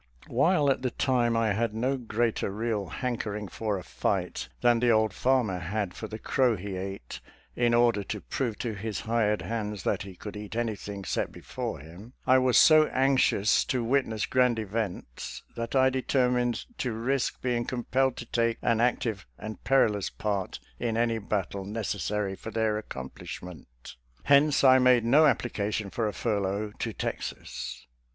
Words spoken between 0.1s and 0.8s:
While